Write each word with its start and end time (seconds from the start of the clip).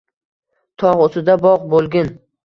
Tog‘ 0.83 1.03
ustida 1.03 1.35
bog‘ 1.43 1.67
bo‘lgin. 1.75 2.09